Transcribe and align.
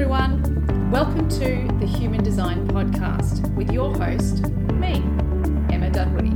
Everyone, 0.00 0.90
welcome 0.90 1.28
to 1.28 1.68
the 1.78 1.86
Human 1.86 2.24
Design 2.24 2.66
Podcast 2.68 3.54
with 3.54 3.70
your 3.70 3.94
host, 3.94 4.48
me, 4.72 4.94
Emma 5.70 5.90
Dunwoody. 5.90 6.30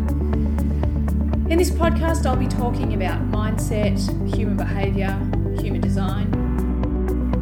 In 1.50 1.56
this 1.56 1.70
podcast, 1.70 2.26
I'll 2.26 2.36
be 2.36 2.46
talking 2.46 2.92
about 2.92 3.22
mindset, 3.30 3.98
human 4.36 4.58
behavior, 4.58 5.18
human 5.62 5.80
design, 5.80 6.30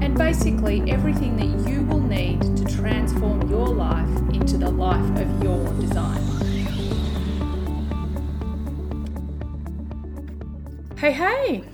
and 0.01 0.17
basically 0.17 0.89
everything 0.89 1.37
that 1.39 1.69
you 1.69 1.83
will 1.83 2.01
need 2.01 2.41
to 2.57 2.65
transform 2.67 3.51
your 3.51 3.67
life 3.67 4.17
into 4.33 4.57
the 4.57 4.71
life 4.71 5.19
of 5.19 5.43
your 5.43 5.67
design. 5.81 6.23
Hey, 10.97 11.11
hey! 11.11 11.65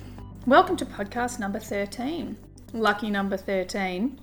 Welcome 0.47 0.75
to 0.77 0.87
podcast 0.87 1.37
number 1.37 1.59
13. 1.59 2.35
Lucky 2.73 3.11
number 3.11 3.37
13. 3.37 4.19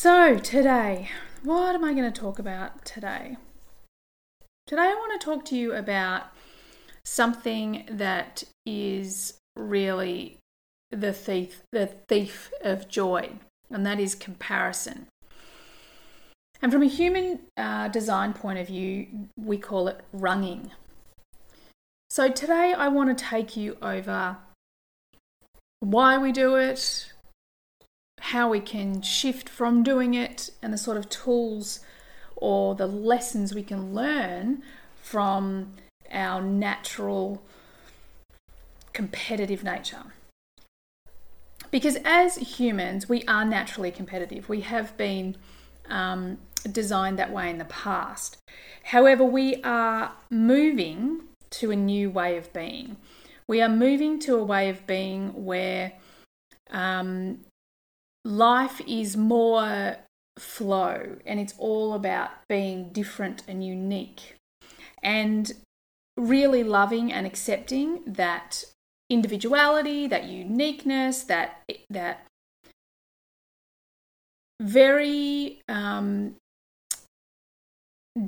So, 0.00 0.38
today, 0.38 1.08
what 1.42 1.74
am 1.74 1.82
I 1.82 1.92
going 1.92 2.04
to 2.12 2.20
talk 2.20 2.38
about 2.38 2.84
today? 2.84 3.36
Today, 4.68 4.82
I 4.82 4.94
want 4.94 5.20
to 5.20 5.24
talk 5.24 5.44
to 5.46 5.56
you 5.56 5.72
about 5.72 6.26
something 7.04 7.84
that 7.90 8.44
is 8.64 9.40
really 9.56 10.36
the 10.92 11.12
thief, 11.12 11.62
the 11.72 11.86
thief 11.86 12.52
of 12.62 12.88
joy, 12.88 13.40
and 13.72 13.84
that 13.84 13.98
is 13.98 14.14
comparison. 14.14 15.08
And 16.62 16.70
from 16.70 16.84
a 16.84 16.88
human 16.88 17.40
uh, 17.56 17.88
design 17.88 18.34
point 18.34 18.60
of 18.60 18.68
view, 18.68 19.08
we 19.36 19.58
call 19.58 19.88
it 19.88 20.00
runging. 20.12 20.70
So 22.08 22.30
today, 22.30 22.72
I 22.72 22.86
want 22.86 23.18
to 23.18 23.24
take 23.24 23.56
you 23.56 23.76
over 23.82 24.36
why 25.80 26.18
we 26.18 26.30
do 26.30 26.54
it, 26.54 27.14
how 28.20 28.48
we 28.48 28.60
can 28.60 29.02
shift 29.02 29.48
from 29.48 29.82
doing 29.82 30.14
it, 30.14 30.50
and 30.62 30.72
the 30.72 30.78
sort 30.78 30.96
of 30.96 31.08
tools 31.08 31.80
or 32.36 32.74
the 32.74 32.86
lessons 32.86 33.54
we 33.54 33.62
can 33.62 33.94
learn 33.94 34.62
from 35.02 35.72
our 36.10 36.40
natural 36.40 37.42
competitive 38.92 39.62
nature. 39.64 40.04
Because 41.70 41.98
as 42.04 42.36
humans, 42.36 43.08
we 43.08 43.22
are 43.24 43.44
naturally 43.44 43.90
competitive. 43.90 44.48
We 44.48 44.62
have 44.62 44.96
been 44.96 45.36
um, 45.88 46.38
designed 46.70 47.18
that 47.18 47.32
way 47.32 47.50
in 47.50 47.58
the 47.58 47.64
past. 47.64 48.38
However, 48.84 49.24
we 49.24 49.62
are 49.62 50.12
moving 50.30 51.22
to 51.50 51.70
a 51.70 51.76
new 51.76 52.10
way 52.10 52.36
of 52.36 52.52
being. 52.52 52.96
We 53.46 53.60
are 53.60 53.68
moving 53.68 54.18
to 54.20 54.36
a 54.36 54.42
way 54.42 54.68
of 54.68 54.86
being 54.86 55.44
where 55.44 55.92
um, 56.70 57.40
life 58.28 58.80
is 58.86 59.16
more 59.16 59.96
flow 60.38 61.16
and 61.26 61.40
it's 61.40 61.54
all 61.58 61.94
about 61.94 62.30
being 62.48 62.90
different 62.90 63.42
and 63.48 63.64
unique 63.64 64.36
and 65.02 65.52
really 66.16 66.62
loving 66.62 67.12
and 67.12 67.26
accepting 67.26 68.00
that 68.06 68.64
individuality, 69.08 70.06
that 70.06 70.24
uniqueness, 70.24 71.22
that 71.22 71.62
that 71.88 72.26
very 74.60 75.60
um, 75.68 76.34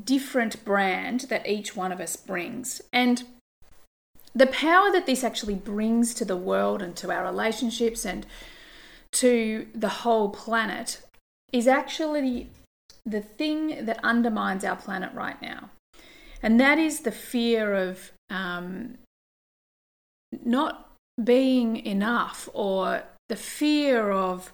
different 0.05 0.65
brand 0.65 1.21
that 1.23 1.47
each 1.47 1.77
one 1.77 1.93
of 1.93 2.01
us 2.01 2.17
brings. 2.17 2.81
And 2.93 3.25
the 4.35 4.47
power 4.47 4.93
that 4.93 5.07
this 5.07 5.25
actually 5.25 5.57
brings 5.57 6.15
to 6.15 6.25
the 6.25 6.37
world 6.37 6.81
and 6.81 6.95
to 6.97 7.11
our 7.11 7.25
relationships 7.25 8.07
and 8.07 8.25
to 9.13 9.67
the 9.75 9.89
whole 9.89 10.31
planet 10.31 11.03
is 11.53 11.67
actually 11.67 12.49
the 13.05 13.21
thing 13.21 13.85
that 13.85 13.99
undermines 14.05 14.65
our 14.65 14.77
planet 14.77 15.13
right 15.15 15.41
now. 15.43 15.71
And 16.43 16.59
that 16.61 16.79
is 16.79 17.01
the 17.01 17.13
fear 17.13 17.75
of 17.75 18.13
um, 18.31 18.99
not 20.45 20.91
being 21.23 21.77
enough 21.85 22.49
or 22.55 23.03
the 23.29 23.37
fear 23.37 24.11
of, 24.11 24.53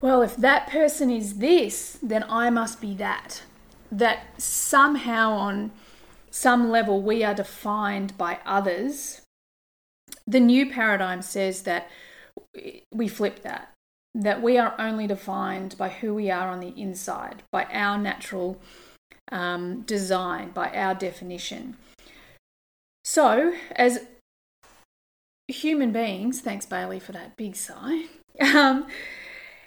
well, 0.00 0.22
if 0.22 0.36
that 0.36 0.68
person 0.68 1.10
is 1.10 1.38
this, 1.38 1.98
then 2.02 2.24
I 2.28 2.50
must 2.50 2.80
be 2.80 2.94
that. 2.94 3.42
That 3.90 4.40
somehow, 4.40 5.32
on 5.32 5.72
some 6.30 6.70
level, 6.70 7.02
we 7.02 7.24
are 7.24 7.34
defined 7.34 8.16
by 8.16 8.38
others. 8.46 9.22
The 10.26 10.40
new 10.40 10.70
paradigm 10.70 11.22
says 11.22 11.62
that 11.62 11.90
we 12.92 13.08
flip 13.08 13.42
that, 13.42 13.72
that 14.14 14.42
we 14.42 14.58
are 14.58 14.74
only 14.78 15.06
defined 15.06 15.76
by 15.78 15.88
who 15.88 16.14
we 16.14 16.30
are 16.30 16.48
on 16.48 16.60
the 16.60 16.74
inside, 16.80 17.42
by 17.50 17.64
our 17.64 17.98
natural 17.98 18.60
um, 19.30 19.82
design, 19.82 20.50
by 20.50 20.70
our 20.70 20.94
definition. 20.94 21.76
So, 23.04 23.54
as 23.72 24.00
human 25.48 25.92
beings, 25.92 26.40
thanks 26.40 26.66
Bailey 26.66 27.00
for 27.00 27.12
that 27.12 27.36
big 27.36 27.56
sigh, 27.56 28.04
um, 28.54 28.86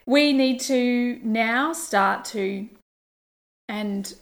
we 0.05 0.33
need 0.33 0.59
to 0.61 1.19
now 1.23 1.73
start 1.73 2.25
to, 2.25 2.67
and 3.69 4.13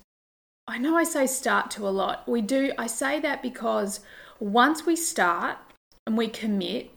I 0.68 0.78
know 0.78 0.96
I 0.96 1.04
say 1.04 1.26
start 1.26 1.72
to 1.72 1.88
a 1.88 1.90
lot. 1.90 2.28
We 2.28 2.42
do, 2.42 2.72
I 2.78 2.88
say 2.88 3.20
that 3.20 3.42
because 3.42 4.02
once 4.40 4.86
we 4.86 4.96
start 4.96 5.58
and 6.06 6.18
we 6.18 6.28
commit 6.28 6.92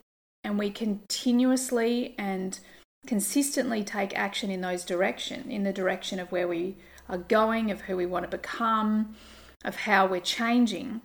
and 0.45 0.59
we 0.59 0.71
continuously 0.71 2.15
and 2.19 2.61
consistently 3.07 3.83
take 3.83 4.17
action 4.17 4.51
in 4.51 4.61
those 4.61 4.85
direction, 4.85 5.51
in 5.51 5.65
the 5.65 5.73
direction 5.73 6.19
of 6.19 6.31
where 6.31 6.47
we 6.47 6.77
are 7.09 7.19
going, 7.19 7.71
of 7.71 7.83
who 7.83 7.97
we 7.97 8.07
want 8.07 8.25
to 8.25 8.37
become, 8.37 9.15
of 9.65 9.77
how 9.77 10.07
we're 10.07 10.21
changing, 10.21 11.01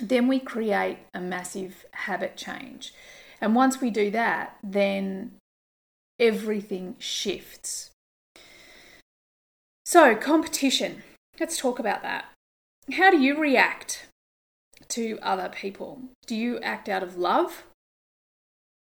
then 0.00 0.28
we 0.28 0.40
create 0.40 0.98
a 1.12 1.20
massive 1.20 1.84
habit 1.92 2.36
change. 2.36 2.94
And 3.40 3.54
once 3.54 3.80
we 3.80 3.90
do 3.90 4.10
that, 4.12 4.56
then 4.62 5.32
everything 6.18 6.96
shifts. 6.98 7.90
So, 9.84 10.14
competition. 10.14 11.02
Let's 11.40 11.58
talk 11.58 11.78
about 11.78 12.02
that. 12.02 12.26
How 12.92 13.10
do 13.10 13.18
you 13.18 13.38
react 13.38 14.06
to 14.88 15.18
other 15.22 15.48
people? 15.48 16.02
Do 16.26 16.36
you 16.36 16.60
act 16.60 16.88
out 16.88 17.02
of 17.02 17.16
love 17.16 17.64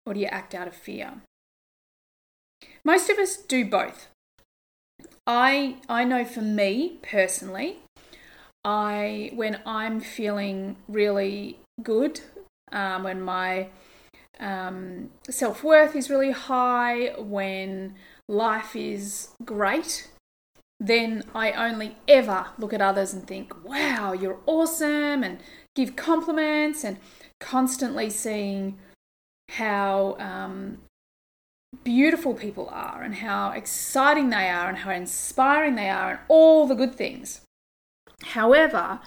or 0.08 0.14
do 0.14 0.20
you 0.20 0.26
act 0.26 0.55
out 0.55 0.66
of 0.66 0.75
fear? 0.75 1.20
most 2.84 3.10
of 3.10 3.19
us 3.19 3.37
do 3.37 3.64
both. 3.64 4.08
I 5.26 5.76
I 5.88 6.05
know 6.05 6.25
for 6.25 6.40
me 6.40 6.99
personally, 7.02 7.76
I 8.64 9.31
when 9.34 9.60
I'm 9.66 10.00
feeling 10.00 10.76
really 10.88 11.58
good, 11.82 12.20
um, 12.72 13.05
when 13.05 13.20
my 13.20 13.69
um, 14.40 15.10
self 15.28 15.62
worth 15.62 15.94
is 15.94 16.08
really 16.08 16.31
high, 16.31 17.12
when 17.19 17.94
life 18.26 18.75
is 18.75 19.28
great, 19.44 20.08
then 20.81 21.25
I 21.34 21.52
only 21.52 21.96
ever 22.08 22.46
look 22.58 22.72
at 22.72 22.81
others 22.81 23.12
and 23.12 23.26
think, 23.26 23.64
wow, 23.64 24.12
you're 24.12 24.40
awesome, 24.46 25.22
and 25.22 25.40
give 25.76 25.94
compliments, 25.94 26.84
and 26.84 26.96
constantly 27.38 28.08
seeing 28.08 28.78
how 29.50 30.17
um, 30.19 30.79
beautiful 31.85 32.35
people 32.35 32.69
are, 32.71 33.03
and 33.03 33.17
how 33.17 33.50
exciting 33.50 34.31
they 34.31 34.49
are, 34.49 34.69
and 34.69 34.79
how 34.79 34.91
inspiring 34.91 35.75
they 35.75 35.91
are, 35.91 36.11
and 36.11 36.19
all 36.29 36.67
the 36.67 36.75
good 36.75 36.95
things. 36.95 37.41
However, 38.23 39.00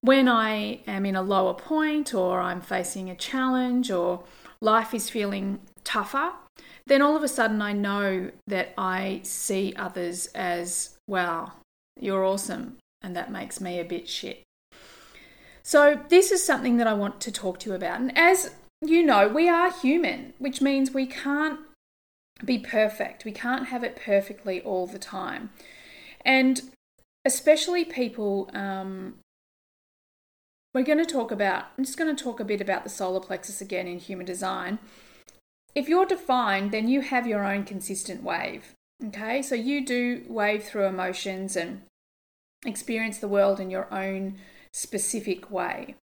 when 0.00 0.28
I 0.28 0.80
am 0.86 1.04
in 1.04 1.16
a 1.16 1.22
lower 1.22 1.54
point, 1.54 2.14
or 2.14 2.40
I'm 2.40 2.60
facing 2.60 3.10
a 3.10 3.16
challenge, 3.16 3.90
or 3.90 4.24
life 4.60 4.94
is 4.94 5.10
feeling 5.10 5.60
tougher, 5.84 6.32
then 6.86 7.02
all 7.02 7.16
of 7.16 7.22
a 7.22 7.28
sudden 7.28 7.60
I 7.60 7.72
know 7.72 8.30
that 8.46 8.74
I 8.78 9.20
see 9.22 9.74
others 9.76 10.26
as, 10.34 10.96
wow, 11.06 11.52
you're 12.00 12.24
awesome. 12.24 12.76
And 13.02 13.14
that 13.14 13.30
makes 13.30 13.60
me 13.60 13.78
a 13.78 13.84
bit 13.84 14.08
shit. 14.08 14.42
So, 15.62 16.00
this 16.08 16.32
is 16.32 16.44
something 16.44 16.78
that 16.78 16.86
I 16.86 16.94
want 16.94 17.20
to 17.20 17.30
talk 17.30 17.60
to 17.60 17.70
you 17.70 17.76
about. 17.76 18.00
And 18.00 18.16
as 18.16 18.54
you 18.80 19.04
know, 19.04 19.28
we 19.28 19.48
are 19.48 19.72
human, 19.72 20.34
which 20.38 20.60
means 20.60 20.92
we 20.92 21.06
can't 21.06 21.60
be 22.44 22.58
perfect. 22.58 23.24
We 23.24 23.32
can't 23.32 23.68
have 23.68 23.82
it 23.82 23.96
perfectly 23.96 24.60
all 24.60 24.86
the 24.86 24.98
time. 24.98 25.50
And 26.24 26.62
especially 27.24 27.84
people, 27.84 28.50
um, 28.54 29.16
we're 30.74 30.84
going 30.84 30.98
to 30.98 31.04
talk 31.04 31.30
about, 31.30 31.66
I'm 31.76 31.84
just 31.84 31.98
going 31.98 32.14
to 32.14 32.22
talk 32.22 32.40
a 32.40 32.44
bit 32.44 32.60
about 32.60 32.84
the 32.84 32.90
solar 32.90 33.20
plexus 33.20 33.60
again 33.60 33.86
in 33.86 33.98
human 33.98 34.26
design 34.26 34.78
if 35.78 35.88
you're 35.88 36.06
defined, 36.06 36.72
then 36.72 36.88
you 36.88 37.02
have 37.02 37.26
your 37.26 37.44
own 37.44 37.64
consistent 37.64 38.22
wave. 38.22 38.74
Okay, 39.04 39.42
so 39.42 39.54
you 39.54 39.84
do 39.86 40.24
wave 40.28 40.64
through 40.64 40.86
emotions 40.86 41.54
and 41.54 41.82
experience 42.66 43.18
the 43.18 43.28
world 43.28 43.60
in 43.60 43.70
your 43.70 43.92
own 43.94 44.38
specific 44.72 45.52
way. 45.52 45.94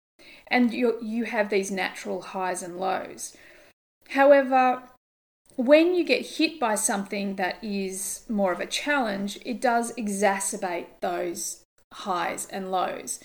And 0.47 0.73
you, 0.73 0.97
you 1.01 1.25
have 1.25 1.49
these 1.49 1.71
natural 1.71 2.21
highs 2.21 2.61
and 2.61 2.79
lows. 2.79 3.35
However, 4.09 4.83
when 5.55 5.95
you 5.95 6.03
get 6.03 6.25
hit 6.37 6.59
by 6.59 6.75
something 6.75 7.35
that 7.35 7.63
is 7.63 8.25
more 8.29 8.51
of 8.51 8.59
a 8.59 8.65
challenge, 8.65 9.39
it 9.45 9.61
does 9.61 9.93
exacerbate 9.93 10.87
those 11.01 11.63
highs 11.93 12.45
and 12.47 12.71
lows. 12.71 13.19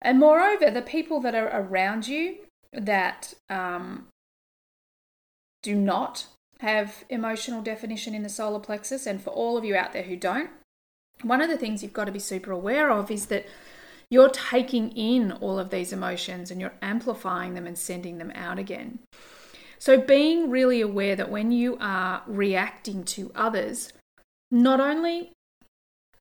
And 0.00 0.18
moreover, 0.18 0.70
the 0.70 0.82
people 0.82 1.20
that 1.20 1.34
are 1.34 1.48
around 1.48 2.08
you 2.08 2.38
that 2.72 3.34
um, 3.50 4.08
do 5.62 5.74
not 5.74 6.26
have 6.60 7.04
emotional 7.08 7.62
definition 7.62 8.14
in 8.14 8.22
the 8.22 8.28
solar 8.28 8.60
plexus. 8.60 9.06
And 9.06 9.20
for 9.20 9.30
all 9.30 9.56
of 9.56 9.64
you 9.64 9.76
out 9.76 9.92
there 9.92 10.04
who 10.04 10.16
don't, 10.16 10.50
one 11.22 11.40
of 11.40 11.48
the 11.48 11.58
things 11.58 11.82
you've 11.82 11.92
got 11.92 12.04
to 12.04 12.12
be 12.12 12.18
super 12.18 12.52
aware 12.52 12.90
of 12.90 13.10
is 13.10 13.26
that 13.26 13.46
you're 14.12 14.28
taking 14.28 14.90
in 14.90 15.32
all 15.32 15.58
of 15.58 15.70
these 15.70 15.90
emotions 15.90 16.50
and 16.50 16.60
you're 16.60 16.74
amplifying 16.82 17.54
them 17.54 17.66
and 17.66 17.78
sending 17.78 18.18
them 18.18 18.30
out 18.34 18.58
again. 18.58 18.98
So, 19.78 19.98
being 19.98 20.50
really 20.50 20.82
aware 20.82 21.16
that 21.16 21.30
when 21.30 21.50
you 21.50 21.78
are 21.80 22.22
reacting 22.26 23.04
to 23.04 23.32
others, 23.34 23.94
not 24.50 24.80
only 24.80 25.32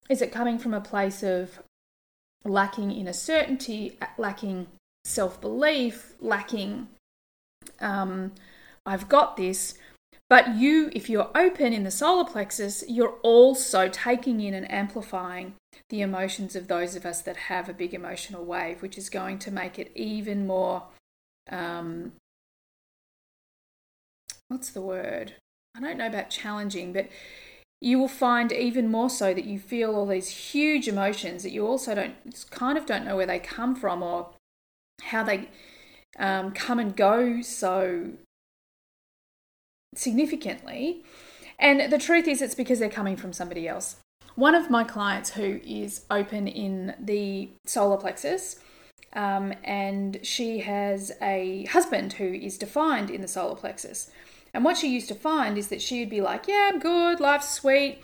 is 0.09 0.21
it 0.21 0.31
coming 0.31 0.57
from 0.57 0.73
a 0.73 0.79
place 0.79 1.21
of 1.21 1.59
lacking 2.45 2.93
inner 2.93 3.11
certainty, 3.11 3.99
lacking 4.17 4.67
self 5.03 5.41
belief, 5.41 6.13
lacking 6.21 6.87
um, 7.81 8.31
I've 8.85 9.09
got 9.09 9.35
this. 9.35 9.73
But 10.29 10.55
you, 10.55 10.89
if 10.93 11.09
you're 11.09 11.29
open 11.35 11.73
in 11.73 11.83
the 11.83 11.91
solar 11.91 12.23
plexus, 12.23 12.85
you're 12.87 13.17
also 13.21 13.89
taking 13.89 14.39
in 14.39 14.53
and 14.53 14.71
amplifying 14.71 15.55
the 15.91 16.01
emotions 16.01 16.55
of 16.55 16.67
those 16.67 16.95
of 16.95 17.05
us 17.05 17.21
that 17.21 17.35
have 17.35 17.67
a 17.67 17.73
big 17.73 17.93
emotional 17.93 18.45
wave, 18.45 18.81
which 18.81 18.97
is 18.97 19.09
going 19.09 19.37
to 19.37 19.51
make 19.51 19.77
it 19.77 19.91
even 19.93 20.47
more. 20.47 20.83
Um, 21.49 22.13
what's 24.47 24.71
the 24.71 24.81
word? 24.81 25.35
I 25.75 25.81
don't 25.81 25.97
know 25.97 26.07
about 26.07 26.29
challenging, 26.29 26.93
but 26.93 27.09
you 27.81 27.99
will 27.99 28.07
find 28.07 28.53
even 28.53 28.89
more 28.89 29.09
so 29.09 29.33
that 29.33 29.43
you 29.43 29.59
feel 29.59 29.93
all 29.93 30.05
these 30.05 30.29
huge 30.29 30.87
emotions 30.87 31.43
that 31.43 31.51
you 31.51 31.67
also 31.67 31.93
don't 31.93 32.15
kind 32.49 32.77
of 32.77 32.85
don't 32.85 33.03
know 33.03 33.17
where 33.17 33.25
they 33.25 33.39
come 33.39 33.75
from 33.75 34.01
or 34.01 34.29
how 35.01 35.23
they 35.23 35.49
um, 36.17 36.51
come 36.51 36.79
and 36.79 36.95
go 36.95 37.41
so 37.41 38.11
significantly. 39.93 41.03
And 41.59 41.91
the 41.91 41.97
truth 41.97 42.29
is, 42.29 42.41
it's 42.41 42.55
because 42.55 42.79
they're 42.79 42.89
coming 42.89 43.17
from 43.17 43.33
somebody 43.33 43.67
else. 43.67 43.97
One 44.41 44.55
of 44.55 44.71
my 44.71 44.83
clients 44.83 45.29
who 45.29 45.59
is 45.63 46.03
open 46.09 46.47
in 46.47 46.95
the 46.99 47.51
solar 47.67 47.97
plexus, 47.97 48.55
um, 49.13 49.53
and 49.63 50.17
she 50.23 50.61
has 50.61 51.11
a 51.21 51.65
husband 51.65 52.13
who 52.13 52.25
is 52.25 52.57
defined 52.57 53.11
in 53.11 53.21
the 53.21 53.27
solar 53.27 53.53
plexus. 53.53 54.09
And 54.51 54.65
what 54.65 54.77
she 54.77 54.91
used 54.91 55.09
to 55.09 55.13
find 55.13 55.59
is 55.59 55.67
that 55.67 55.79
she'd 55.79 56.09
be 56.09 56.21
like, 56.21 56.47
Yeah, 56.47 56.71
I'm 56.73 56.79
good, 56.79 57.19
life's 57.19 57.51
sweet. 57.51 57.99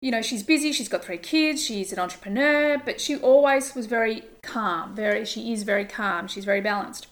You 0.00 0.10
know, 0.10 0.22
she's 0.22 0.42
busy, 0.42 0.72
she's 0.72 0.88
got 0.88 1.04
three 1.04 1.18
kids, 1.18 1.64
she's 1.64 1.92
an 1.92 2.00
entrepreneur, 2.00 2.76
but 2.84 3.00
she 3.00 3.14
always 3.14 3.72
was 3.72 3.86
very 3.86 4.24
calm, 4.42 4.96
very 4.96 5.24
she 5.24 5.52
is 5.52 5.62
very 5.62 5.84
calm, 5.84 6.26
she's 6.26 6.44
very 6.44 6.60
balanced. 6.60 7.06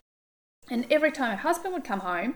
And 0.68 0.84
every 0.90 1.12
time 1.12 1.30
her 1.30 1.42
husband 1.42 1.74
would 1.74 1.84
come 1.84 2.00
home, 2.00 2.34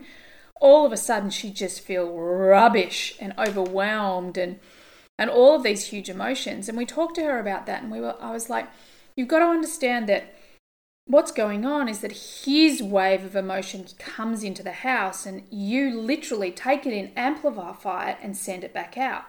all 0.61 0.85
of 0.85 0.93
a 0.93 0.97
sudden 0.97 1.31
she'd 1.31 1.57
just 1.57 1.81
feel 1.81 2.17
rubbish 2.17 3.13
and 3.19 3.33
overwhelmed 3.37 4.37
and 4.37 4.61
and 5.17 5.29
all 5.29 5.55
of 5.55 5.63
these 5.63 5.87
huge 5.87 6.09
emotions. 6.09 6.67
And 6.67 6.77
we 6.77 6.85
talked 6.85 7.15
to 7.15 7.23
her 7.23 7.39
about 7.39 7.65
that 7.65 7.83
and 7.83 7.91
we 7.91 7.99
were 7.99 8.15
I 8.21 8.31
was 8.31 8.49
like, 8.49 8.67
you've 9.15 9.27
got 9.27 9.39
to 9.39 9.45
understand 9.45 10.07
that 10.09 10.33
what's 11.05 11.31
going 11.31 11.65
on 11.65 11.89
is 11.89 11.99
that 11.99 12.43
his 12.45 12.81
wave 12.81 13.23
of 13.23 13.35
emotion 13.35 13.85
comes 13.99 14.43
into 14.43 14.63
the 14.63 14.71
house 14.71 15.25
and 15.25 15.43
you 15.49 15.99
literally 15.99 16.51
take 16.51 16.85
it 16.85 16.93
in, 16.93 17.11
amplify 17.15 18.11
it, 18.11 18.17
and 18.21 18.37
send 18.37 18.63
it 18.63 18.73
back 18.73 18.97
out. 18.97 19.25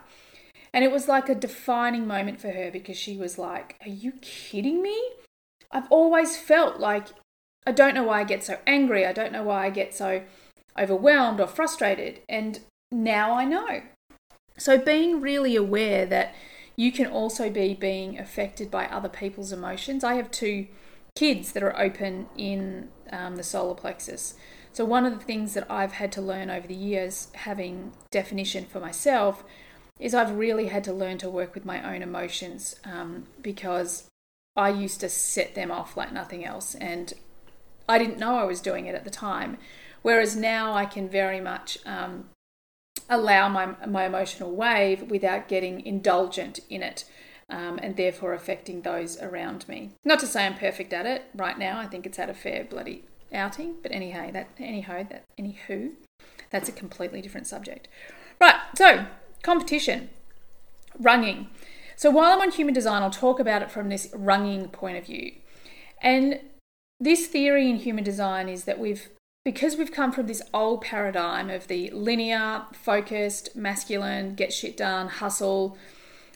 And 0.73 0.85
it 0.85 0.91
was 0.91 1.09
like 1.09 1.29
a 1.29 1.35
defining 1.35 2.07
moment 2.07 2.41
for 2.41 2.51
her 2.51 2.71
because 2.71 2.97
she 2.97 3.17
was 3.17 3.39
like, 3.39 3.77
Are 3.83 3.89
you 3.89 4.13
kidding 4.21 4.83
me? 4.83 5.11
I've 5.71 5.91
always 5.91 6.37
felt 6.37 6.79
like 6.79 7.09
I 7.67 7.73
don't 7.73 7.95
know 7.95 8.05
why 8.05 8.21
I 8.21 8.25
get 8.25 8.45
so 8.45 8.59
angry. 8.67 9.07
I 9.07 9.13
don't 9.13 9.33
know 9.33 9.43
why 9.43 9.67
I 9.67 9.71
get 9.71 9.95
so 9.95 10.23
overwhelmed 10.79 11.41
or 11.41 11.47
frustrated. 11.47 12.21
And 12.29 12.61
now 12.91 13.33
I 13.33 13.45
know. 13.45 13.83
So 14.57 14.79
being 14.79 15.21
really 15.21 15.57
aware 15.57 16.07
that 16.07 16.35
you 16.77 16.93
can 16.93 17.07
also 17.07 17.51
be 17.51 17.75
being 17.75 18.19
affected 18.19 18.71
by 18.71 18.87
other 18.87 19.09
people's 19.09 19.53
emotions. 19.53 20.03
I 20.05 20.15
have 20.15 20.31
two 20.31 20.67
kids 21.15 21.53
that 21.53 21.63
are 21.63 21.79
open 21.79 22.27
in 22.37 22.89
um, 23.11 23.37
the 23.37 23.43
solar 23.43 23.75
plexus. 23.75 24.35
So, 24.73 24.85
one 24.85 25.07
of 25.07 25.17
the 25.17 25.25
things 25.25 25.55
that 25.55 25.71
I've 25.71 25.93
had 25.93 26.11
to 26.13 26.21
learn 26.21 26.51
over 26.51 26.67
the 26.67 26.75
years, 26.75 27.29
having 27.35 27.93
definition 28.11 28.65
for 28.65 28.81
myself, 28.81 29.45
is 30.01 30.15
I've 30.15 30.37
really 30.37 30.67
had 30.67 30.83
to 30.85 30.93
learn 30.93 31.19
to 31.19 31.31
work 31.31 31.55
with 31.55 31.65
my 31.65 31.95
own 31.95 32.03
emotions 32.03 32.75
um, 32.85 33.27
because 33.41 34.09
I 34.57 34.71
used 34.71 34.99
to 35.01 35.09
set 35.09 35.55
them 35.55 35.71
off 35.71 35.97
like 35.97 36.13
nothing 36.13 36.45
else. 36.45 36.75
And 36.75 37.13
I 37.89 37.99
didn't 37.99 38.19
know 38.19 38.37
I 38.37 38.45
was 38.45 38.61
doing 38.61 38.87
it 38.87 38.97
at 38.97 39.05
the 39.05 39.11
time. 39.11 39.59
Whereas 40.03 40.35
now 40.37 40.75
I 40.75 40.87
can 40.87 41.09
very 41.09 41.41
much 41.41 41.79
um, 41.87 42.29
allow 43.09 43.49
my, 43.49 43.75
my 43.87 44.07
emotional 44.07 44.55
wave 44.55 45.11
without 45.11 45.49
getting 45.49 45.85
indulgent 45.85 46.61
in 46.69 46.83
it. 46.83 47.05
Um, 47.51 47.79
and 47.83 47.95
therefore 47.99 48.33
affecting 48.33 48.81
those 48.81 49.21
around 49.21 49.69
me. 49.69 49.91
Not 50.03 50.19
to 50.21 50.27
say 50.27 50.47
I'm 50.47 50.55
perfect 50.55 50.95
at 50.95 51.05
it 51.05 51.27
right 51.35 51.59
now. 51.59 51.79
I 51.79 51.87
think 51.87 52.07
it's 52.07 52.17
had 52.17 52.31
a 52.31 52.35
fair 52.35 52.65
bloody 52.65 53.05
outing. 53.35 53.75
But 53.83 53.93
anyhow, 53.93 54.31
that 54.31 54.49
anyhow 54.59 55.05
that 55.11 55.25
anywho, 55.39 55.93
that's 56.49 56.71
a 56.71 56.73
completely 56.73 57.21
different 57.21 57.47
subject. 57.47 57.87
Right. 58.41 58.57
So 58.75 59.05
competition, 59.43 60.09
runging. 60.99 61.49
So 61.97 62.11
while 62.11 62.33
I'm 62.33 62.41
on 62.41 62.51
human 62.51 62.75
design, 62.75 63.03
I'll 63.03 63.11
talk 63.11 63.39
about 63.39 63.61
it 63.63 63.71
from 63.71 63.89
this 63.89 64.09
runging 64.15 64.69
point 64.69 64.97
of 64.97 65.05
view. 65.05 65.33
And 66.01 66.41
this 66.99 67.27
theory 67.27 67.69
in 67.69 67.77
human 67.77 68.05
design 68.05 68.49
is 68.49 68.65
that 68.65 68.79
we've 68.79 69.11
because 69.45 69.77
we've 69.77 69.93
come 69.93 70.11
from 70.11 70.27
this 70.27 70.43
old 70.55 70.81
paradigm 70.81 71.51
of 71.51 71.69
the 71.69 71.91
linear, 71.91 72.65
focused, 72.73 73.55
masculine, 73.55 74.35
get 74.35 74.53
shit 74.53 74.77
done, 74.77 75.09
hustle, 75.09 75.77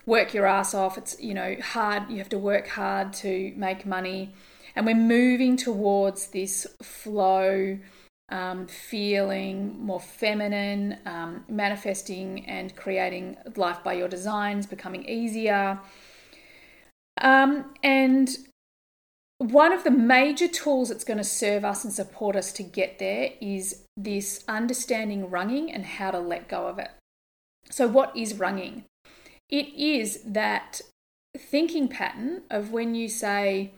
work 0.04 0.34
your 0.34 0.46
ass 0.46 0.74
off. 0.74 0.98
It's, 0.98 1.18
you 1.20 1.32
know, 1.32 1.56
hard. 1.62 2.10
You 2.10 2.18
have 2.18 2.28
to 2.30 2.38
work 2.38 2.68
hard 2.68 3.14
to 3.14 3.52
make 3.56 3.86
money. 3.86 4.34
And 4.76 4.84
we're 4.84 4.94
moving 4.94 5.56
towards 5.56 6.28
this 6.28 6.66
flow, 6.82 7.78
um, 8.28 8.66
feeling 8.66 9.82
more 9.82 10.00
feminine, 10.00 10.98
um, 11.06 11.44
manifesting 11.48 12.44
and 12.46 12.76
creating 12.76 13.38
life 13.56 13.82
by 13.82 13.94
your 13.94 14.08
designs, 14.08 14.66
becoming 14.66 15.08
easier. 15.08 15.80
Um, 17.20 17.72
and 17.82 18.28
one 19.38 19.72
of 19.72 19.84
the 19.84 19.90
major 19.90 20.48
tools 20.48 20.88
that's 20.88 21.04
going 21.04 21.18
to 21.18 21.24
serve 21.24 21.64
us 21.64 21.84
and 21.84 21.92
support 21.92 22.34
us 22.34 22.52
to 22.52 22.62
get 22.64 22.98
there 22.98 23.30
is 23.40 23.84
this 23.96 24.44
understanding 24.48 25.30
runging 25.30 25.72
and 25.72 25.86
how 25.86 26.10
to 26.10 26.18
let 26.18 26.48
go 26.48 26.66
of 26.66 26.78
it. 26.78 26.90
So, 27.70 27.86
what 27.86 28.16
is 28.16 28.34
runging? 28.34 28.84
It 29.48 29.68
is 29.76 30.22
that 30.24 30.80
thinking 31.36 31.88
pattern 31.88 32.42
of 32.50 32.72
when 32.72 32.94
you 32.94 33.08
say, 33.08 33.72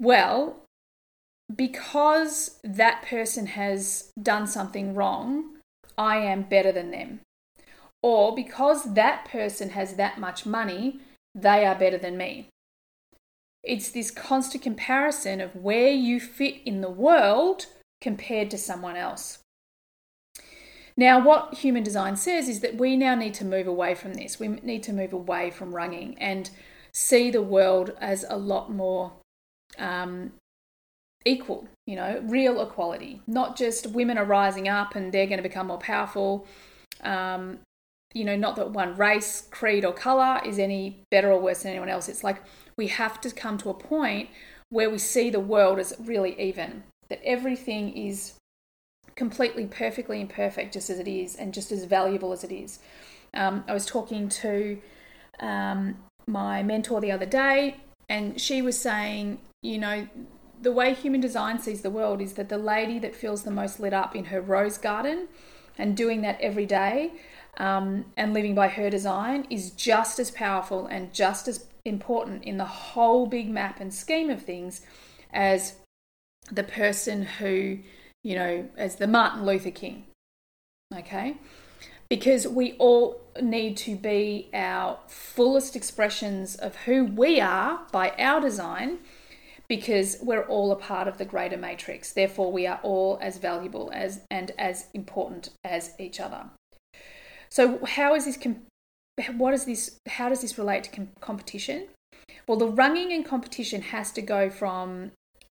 well, 0.00 0.64
because 1.54 2.58
that 2.64 3.02
person 3.02 3.46
has 3.46 4.10
done 4.20 4.46
something 4.46 4.94
wrong, 4.94 5.56
I 5.96 6.18
am 6.18 6.42
better 6.42 6.72
than 6.72 6.90
them. 6.90 7.20
Or 8.02 8.34
because 8.34 8.94
that 8.94 9.24
person 9.24 9.70
has 9.70 9.94
that 9.94 10.18
much 10.18 10.46
money, 10.46 11.00
they 11.34 11.66
are 11.66 11.74
better 11.74 11.98
than 11.98 12.16
me. 12.16 12.48
It's 13.62 13.90
this 13.90 14.10
constant 14.10 14.62
comparison 14.62 15.40
of 15.40 15.54
where 15.56 15.90
you 15.90 16.20
fit 16.20 16.62
in 16.64 16.80
the 16.80 16.90
world 16.90 17.66
compared 18.00 18.50
to 18.50 18.58
someone 18.58 18.96
else. 18.96 19.38
Now, 20.96 21.24
what 21.24 21.54
human 21.54 21.84
design 21.84 22.16
says 22.16 22.48
is 22.48 22.60
that 22.60 22.76
we 22.76 22.96
now 22.96 23.14
need 23.14 23.34
to 23.34 23.44
move 23.44 23.68
away 23.68 23.94
from 23.94 24.14
this. 24.14 24.40
We 24.40 24.48
need 24.48 24.82
to 24.84 24.92
move 24.92 25.12
away 25.12 25.50
from 25.50 25.74
runging 25.74 26.16
and 26.18 26.50
see 26.92 27.30
the 27.30 27.42
world 27.42 27.92
as 28.00 28.24
a 28.28 28.36
lot 28.36 28.72
more 28.72 29.12
um, 29.78 30.32
equal, 31.24 31.68
you 31.86 31.94
know, 31.94 32.20
real 32.24 32.60
equality. 32.60 33.22
Not 33.28 33.56
just 33.56 33.86
women 33.88 34.18
are 34.18 34.24
rising 34.24 34.68
up 34.68 34.96
and 34.96 35.12
they're 35.12 35.26
going 35.26 35.38
to 35.38 35.48
become 35.48 35.68
more 35.68 35.78
powerful. 35.78 36.46
Um, 37.02 37.60
you 38.12 38.24
know, 38.24 38.36
not 38.36 38.56
that 38.56 38.70
one 38.70 38.96
race, 38.96 39.46
creed, 39.50 39.84
or 39.84 39.92
color 39.92 40.40
is 40.44 40.58
any 40.58 41.04
better 41.10 41.30
or 41.30 41.40
worse 41.40 41.62
than 41.62 41.70
anyone 41.70 41.90
else. 41.90 42.08
It's 42.08 42.24
like 42.24 42.42
we 42.78 42.86
have 42.86 43.20
to 43.20 43.30
come 43.30 43.58
to 43.58 43.68
a 43.68 43.74
point 43.74 44.30
where 44.70 44.88
we 44.88 44.96
see 44.96 45.28
the 45.28 45.40
world 45.40 45.78
as 45.78 45.94
really 45.98 46.40
even, 46.40 46.84
that 47.10 47.20
everything 47.24 47.94
is 47.94 48.34
completely 49.16 49.66
perfectly 49.66 50.20
imperfect 50.20 50.72
just 50.72 50.88
as 50.88 50.98
it 50.98 51.08
is 51.08 51.34
and 51.34 51.52
just 51.52 51.72
as 51.72 51.84
valuable 51.84 52.32
as 52.32 52.44
it 52.44 52.52
is. 52.52 52.78
Um, 53.34 53.64
I 53.68 53.74
was 53.74 53.84
talking 53.84 54.28
to 54.28 54.80
um, 55.40 55.96
my 56.26 56.62
mentor 56.62 57.00
the 57.00 57.10
other 57.10 57.26
day, 57.26 57.78
and 58.08 58.40
she 58.40 58.62
was 58.62 58.78
saying, 58.78 59.40
you 59.62 59.78
know, 59.78 60.08
the 60.60 60.72
way 60.72 60.94
human 60.94 61.20
design 61.20 61.58
sees 61.58 61.82
the 61.82 61.90
world 61.90 62.20
is 62.20 62.34
that 62.34 62.48
the 62.48 62.58
lady 62.58 62.98
that 63.00 63.14
feels 63.14 63.42
the 63.42 63.50
most 63.50 63.80
lit 63.80 63.92
up 63.92 64.14
in 64.14 64.26
her 64.26 64.40
rose 64.40 64.78
garden 64.78 65.28
and 65.76 65.96
doing 65.96 66.20
that 66.22 66.40
every 66.40 66.66
day 66.66 67.12
um, 67.58 68.04
and 68.16 68.34
living 68.34 68.54
by 68.54 68.68
her 68.68 68.90
design 68.90 69.46
is 69.50 69.70
just 69.70 70.18
as 70.18 70.30
powerful 70.30 70.86
and 70.86 71.12
just 71.12 71.46
as 71.48 71.64
important 71.84 72.44
in 72.44 72.56
the 72.56 72.64
whole 72.64 73.26
big 73.26 73.48
map 73.48 73.80
and 73.80 73.92
scheme 73.92 74.30
of 74.30 74.42
things 74.42 74.82
as 75.32 75.76
the 76.50 76.62
person 76.62 77.22
who, 77.22 77.78
you 78.22 78.34
know, 78.34 78.68
as 78.76 78.96
the 78.96 79.06
Martin 79.06 79.44
Luther 79.44 79.70
King. 79.70 80.04
Okay? 80.96 81.36
Because 82.08 82.48
we 82.48 82.72
all 82.74 83.20
need 83.40 83.76
to 83.78 83.94
be 83.94 84.48
our 84.54 84.98
fullest 85.08 85.76
expressions 85.76 86.56
of 86.56 86.74
who 86.76 87.04
we 87.04 87.40
are 87.40 87.86
by 87.92 88.10
our 88.18 88.40
design 88.40 88.98
because 89.68 90.16
we're 90.22 90.46
all 90.46 90.72
a 90.72 90.76
part 90.76 91.06
of 91.06 91.18
the 91.18 91.24
greater 91.24 91.58
matrix. 91.58 92.12
Therefore, 92.12 92.50
we 92.50 92.66
are 92.66 92.80
all 92.82 93.18
as 93.20 93.36
valuable 93.36 93.90
as 93.92 94.22
and 94.30 94.52
as 94.58 94.86
important 94.94 95.50
as 95.62 95.92
each 95.98 96.18
other. 96.18 96.46
So, 97.50 97.84
how 97.84 98.14
is 98.14 98.24
this? 98.24 98.38
Com- 98.38 98.62
what 99.36 99.54
is 99.54 99.64
this? 99.64 99.98
How 100.08 100.28
does 100.28 100.40
this 100.40 100.58
relate 100.58 100.84
to 100.84 100.90
com- 100.90 101.10
competition? 101.20 101.88
Well, 102.46 102.58
the 102.58 102.68
runging 102.68 103.10
in 103.10 103.24
competition 103.24 103.82
has 103.82 104.10
to 104.12 104.22
go 104.22 104.50
from 104.50 105.12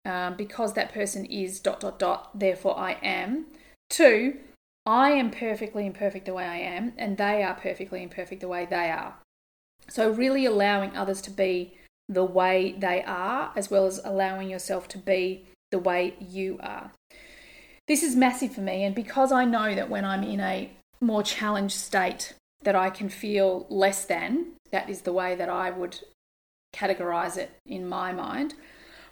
um, 0.05 0.37
because 0.37 0.75
that 0.75 0.93
person 0.93 1.25
is 1.25 1.61
dot 1.61 1.81
dot 1.81 1.99
dot. 1.99 2.39
Therefore, 2.39 2.79
I 2.79 2.93
am 3.03 3.47
to 3.91 4.39
I 4.87 5.11
am 5.11 5.31
perfectly 5.31 5.87
imperfect 5.87 6.25
the 6.25 6.33
way 6.33 6.47
I 6.47 6.57
am, 6.57 6.95
and 6.97 7.19
they 7.19 7.43
are 7.43 7.55
perfectly 7.55 8.03
imperfect 8.03 8.41
the 8.41 8.49
way 8.49 8.65
they 8.65 8.91
are. 8.91 9.17
So, 9.89 10.11
really 10.11 10.47
allowing 10.47 10.97
others 10.97 11.21
to 11.23 11.31
be 11.31 11.75
the 12.09 12.25
way 12.25 12.75
they 12.79 13.03
are, 13.05 13.53
as 13.55 13.71
well 13.71 13.87
as 13.87 14.01
allowing 14.03 14.49
yourself 14.49 14.89
to 14.89 14.99
be 14.99 15.45
the 15.71 15.79
way 15.79 16.15
you 16.19 16.59
are. 16.63 16.93
This 17.87 18.03
is 18.03 18.17
massive 18.17 18.55
for 18.55 18.63
me, 18.63 18.83
and 18.85 18.95
because 18.95 19.31
I 19.31 19.45
know 19.45 19.75
that 19.75 19.91
when 19.91 20.07
I'm 20.07 20.23
in 20.23 20.41
a 20.41 20.71
more 21.03 21.23
challenged 21.23 21.77
state, 21.77 22.33
that 22.63 22.75
I 22.75 22.91
can 22.91 23.09
feel 23.09 23.67
less 23.69 24.05
than, 24.05 24.53
that 24.71 24.91
is 24.91 25.03
the 25.03 25.13
way 25.13 25.35
that 25.35 25.49
I 25.49 25.71
would 25.71 26.01
categorize 26.75 27.37
it 27.37 27.51
in 27.67 27.89
my 27.89 28.13
mind. 28.13 28.55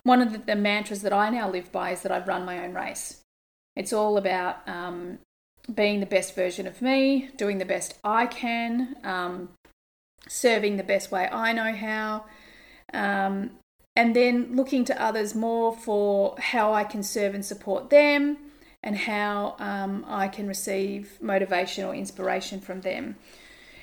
One 0.03 0.21
of 0.21 0.33
the, 0.33 0.39
the 0.39 0.57
mantras 0.57 1.03
that 1.03 1.13
I 1.13 1.31
now 1.31 1.51
live 1.51 1.73
by 1.73 1.91
is 1.91 2.03
that 2.03 2.13
I've 2.13 2.29
run 2.29 2.45
my 2.45 2.65
own 2.65 2.75
race. 2.75 3.23
It's 3.75 3.93
all 3.93 4.17
about 4.17 4.67
um, 4.69 5.19
being 5.73 6.01
the 6.01 6.07
best 6.07 6.35
version 6.35 6.67
of 6.67 6.81
me, 6.81 7.31
doing 7.37 7.59
the 7.59 7.65
best 7.65 7.99
I 8.05 8.27
can, 8.27 8.97
um, 9.05 9.51
serving 10.29 10.77
the 10.77 10.83
best 10.83 11.11
way 11.11 11.29
I 11.31 11.53
know 11.53 11.73
how, 11.75 12.25
um, 12.93 13.51
and 13.95 14.15
then 14.15 14.55
looking 14.55 14.85
to 14.85 15.03
others 15.03 15.35
more 15.35 15.75
for 15.75 16.37
how 16.39 16.73
I 16.73 16.85
can 16.85 17.03
serve 17.03 17.35
and 17.35 17.45
support 17.45 17.91
them 17.91 18.39
and 18.83 18.97
how 18.97 19.57
um, 19.59 20.05
I 20.07 20.29
can 20.29 20.47
receive 20.47 21.19
motivation 21.21 21.85
or 21.85 21.95
inspiration 21.95 22.61
from 22.61 22.83
them, 22.83 23.17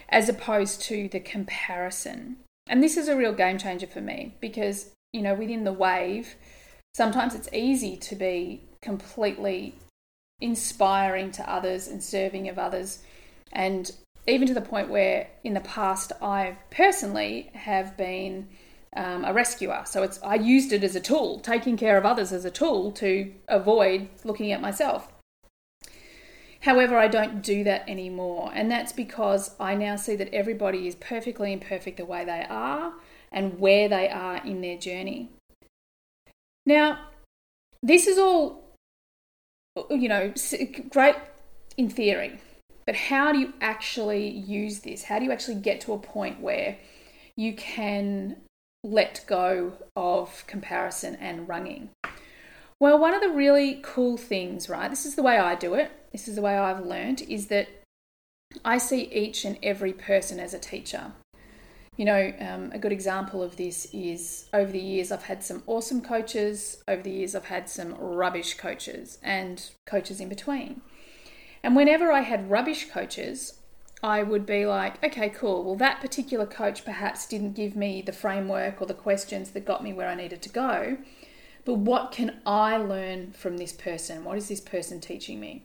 as 0.10 0.30
opposed 0.30 0.82
to 0.84 1.08
the 1.10 1.20
comparison. 1.20 2.38
And 2.68 2.82
this 2.82 2.98
is 2.98 3.08
a 3.08 3.18
real 3.18 3.34
game 3.34 3.58
changer 3.58 3.88
for 3.88 4.02
me 4.02 4.36
because, 4.40 4.92
you 5.12 5.22
know, 5.22 5.34
within 5.34 5.64
the 5.64 5.74
wave, 5.74 6.36
sometimes 6.96 7.36
it's 7.36 7.50
easy 7.52 7.98
to 7.98 8.16
be 8.16 8.62
completely 8.82 9.76
inspiring 10.40 11.32
to 11.32 11.50
others 11.50 11.88
and 11.88 12.04
serving 12.04 12.48
of 12.50 12.60
others. 12.60 13.00
And 13.52 13.92
even 14.28 14.48
to 14.48 14.54
the 14.54 14.62
point 14.62 14.90
where 14.90 15.28
in 15.44 15.54
the 15.54 15.60
past 15.62 16.12
I 16.22 16.58
personally 16.72 17.52
have 17.54 17.98
been 17.98 18.48
um, 18.96 19.26
a 19.26 19.34
rescuer. 19.34 19.84
So 19.86 20.04
it's 20.04 20.22
I 20.24 20.36
used 20.36 20.72
it 20.72 20.84
as 20.84 20.96
a 20.96 21.00
tool, 21.00 21.40
taking 21.40 21.78
care 21.78 21.98
of 21.98 22.06
others 22.06 22.32
as 22.32 22.46
a 22.46 22.52
tool 22.52 22.92
to 22.94 23.34
avoid 23.48 24.10
looking 24.24 24.52
at 24.52 24.62
myself. 24.62 25.12
However, 26.62 26.98
I 26.98 27.10
don't 27.10 27.42
do 27.42 27.64
that 27.66 27.90
anymore, 27.90 28.50
and 28.54 28.72
that's 28.72 28.94
because 28.94 29.54
I 29.60 29.76
now 29.76 29.98
see 29.98 30.16
that 30.16 30.34
everybody 30.34 30.88
is 30.88 30.96
perfectly 30.96 31.52
imperfect 31.52 31.98
the 31.98 32.06
way 32.06 32.24
they 32.24 32.46
are 32.50 32.94
and 33.34 33.60
where 33.60 33.90
they 33.90 34.08
are 34.08 34.38
in 34.46 34.62
their 34.62 34.78
journey. 34.78 35.30
Now, 36.66 37.08
this 37.82 38.08
is 38.08 38.18
all, 38.18 38.64
you 39.90 40.08
know, 40.08 40.34
great 40.90 41.16
in 41.76 41.90
theory, 41.90 42.40
but 42.86 42.96
how 42.96 43.34
do 43.34 43.40
you 43.40 43.54
actually 43.60 44.30
use 44.30 44.80
this? 44.80 45.04
How 45.04 45.20
do 45.20 45.26
you 45.26 45.34
actually 45.34 45.56
get 45.56 45.82
to 45.82 45.92
a 45.92 45.98
point 45.98 46.40
where 46.40 46.78
you 47.36 47.54
can 47.56 48.38
let 48.84 49.24
go 49.28 49.74
of 49.96 50.46
comparison 50.48 51.16
and 51.16 51.48
runging? 51.48 51.90
Well, 52.80 53.00
one 53.00 53.14
of 53.14 53.22
the 53.22 53.30
really 53.30 53.80
cool 53.82 54.18
things, 54.18 54.68
right? 54.68 54.90
This 54.90 55.06
is 55.06 55.16
the 55.16 55.24
way 55.24 55.38
I 55.38 55.56
do 55.56 55.74
it. 55.74 55.92
This 56.12 56.28
is 56.28 56.36
the 56.36 56.42
way 56.42 56.58
I've 56.58 56.86
learned 56.86 57.22
is 57.22 57.48
that 57.48 57.70
I 58.66 58.78
see 58.78 59.04
each 59.12 59.46
and 59.46 59.58
every 59.64 59.94
person 59.94 60.40
as 60.40 60.54
a 60.54 60.60
teacher. 60.60 61.14
You 61.96 62.06
know, 62.06 62.34
um, 62.40 62.72
a 62.74 62.80
good 62.80 62.92
example 62.92 63.44
of 63.44 63.56
this 63.56 63.88
is 63.94 64.50
over 64.54 64.72
the 64.72 64.80
years, 64.80 65.12
I've 65.12 65.24
had 65.24 65.44
some 65.44 65.64
awesome 65.68 66.02
coaches. 66.02 66.84
Over 66.88 67.04
the 67.04 67.12
years, 67.12 67.36
I've 67.36 67.46
had 67.46 67.70
some 67.70 67.94
rubbish 67.96 68.56
coaches 68.56 69.20
and 69.22 69.70
coaches 69.86 70.20
in 70.20 70.28
between. 70.28 70.82
And 71.64 71.76
whenever 71.76 72.12
I 72.12 72.22
had 72.22 72.50
rubbish 72.50 72.90
coaches, 72.90 73.60
I 74.04 74.22
would 74.22 74.46
be 74.46 74.66
like, 74.66 75.02
okay, 75.02 75.30
cool. 75.30 75.64
Well, 75.64 75.76
that 75.76 76.02
particular 76.02 76.46
coach 76.46 76.84
perhaps 76.84 77.26
didn't 77.26 77.54
give 77.54 77.74
me 77.74 78.02
the 78.02 78.12
framework 78.12 78.82
or 78.82 78.86
the 78.86 78.94
questions 78.94 79.52
that 79.52 79.66
got 79.66 79.82
me 79.82 79.94
where 79.94 80.10
I 80.10 80.16
needed 80.16 80.42
to 80.42 80.50
go. 80.50 80.98
But 81.64 81.76
what 81.76 82.12
can 82.12 82.42
I 82.46 82.76
learn 82.76 83.32
from 83.32 83.56
this 83.56 83.72
person? 83.72 84.26
What 84.26 84.38
is 84.38 84.50
this 84.50 84.60
person 84.60 85.00
teaching 85.00 85.40
me? 85.40 85.64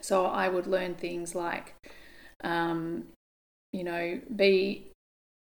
So 0.00 0.24
I 0.24 0.48
would 0.48 0.66
learn 0.66 0.94
things 0.94 1.34
like, 1.34 1.74
um, 2.42 3.08
you 3.74 3.84
know, 3.84 4.20
be 4.34 4.90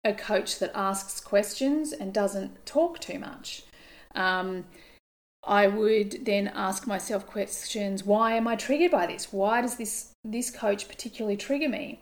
a 0.05 0.13
coach 0.13 0.59
that 0.59 0.73
asks 0.75 1.21
questions 1.21 1.95
and 1.95 2.13
doesn't 2.13 2.67
talk 2.67 2.99
too 2.99 3.19
much. 3.19 3.63
Um, 4.15 4.67
I 5.47 5.67
would 5.67 6.25
then 6.25 6.49
ask 6.49 6.87
myself 6.87 7.27
questions: 7.27 8.05
Why 8.05 8.33
am 8.35 8.49
I 8.49 8.57
triggered 8.57 8.91
by 8.91 9.07
this? 9.07 9.33
Why 9.33 9.61
does 9.61 9.77
this 9.77 10.13
this 10.25 10.51
coach 10.51 10.89
particularly 10.89 11.37
trigger 11.37 11.69
me? 11.69 12.01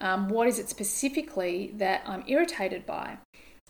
Um, 0.00 0.28
what 0.28 0.48
is 0.48 0.58
it 0.58 0.68
specifically 0.68 1.72
that 1.76 2.02
I'm 2.06 2.24
irritated 2.26 2.86
by? 2.86 3.18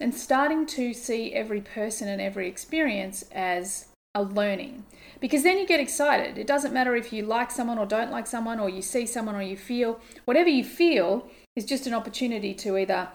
And 0.01 0.15
starting 0.15 0.67
to 0.67 0.93
see 0.93 1.33
every 1.33 1.61
person 1.61 2.07
and 2.07 2.21
every 2.21 2.47
experience 2.47 3.25
as 3.33 3.87
a 4.15 4.23
learning 4.23 4.85
because 5.21 5.43
then 5.43 5.59
you 5.59 5.67
get 5.67 5.81
excited. 5.81 6.39
It 6.39 6.47
doesn't 6.47 6.73
matter 6.73 6.95
if 6.97 7.13
you 7.13 7.25
like 7.25 7.51
someone 7.51 7.79
or 7.79 7.87
don't 7.87 8.11
like 8.11 8.27
someone, 8.27 8.61
or 8.61 8.69
you 8.69 8.83
see 8.83 9.07
someone 9.07 9.35
or 9.35 9.43
you 9.43 9.57
feel 9.57 10.01
whatever 10.25 10.49
you 10.49 10.65
feel 10.65 11.29
is 11.57 11.65
just 11.65 11.87
an 11.87 11.95
opportunity 11.95 12.55
to 12.55 12.79
either 12.79 13.09